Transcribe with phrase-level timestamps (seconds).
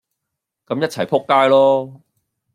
[0.65, 2.01] 咁一齊仆街囉!